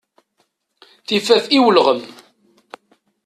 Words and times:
Tifaf 1.07 1.45
i 1.55 1.57
ulɣem. 1.67 2.01